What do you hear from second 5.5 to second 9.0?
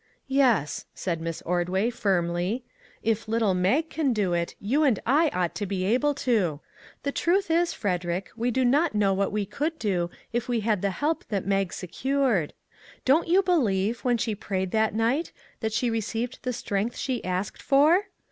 to be able to. The truth is, Frederick, we do not